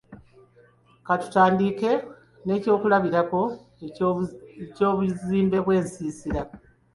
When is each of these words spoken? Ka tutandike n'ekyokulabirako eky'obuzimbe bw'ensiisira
Ka 1.05 1.13
tutandike 1.21 1.91
n'ekyokulabirako 2.45 3.41
eky'obuzimbe 4.63 5.57
bw'ensiisira 5.65 6.41